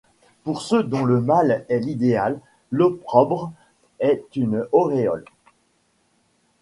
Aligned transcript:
Pour 0.43 0.63
ceux 0.63 0.81
dont 0.81 1.05
le 1.05 1.21
mal 1.21 1.63
est 1.69 1.77
l’idéal, 1.77 2.39
l’opprobre 2.71 3.51
est 3.99 4.25
une 4.35 4.67
auréole. 4.71 5.25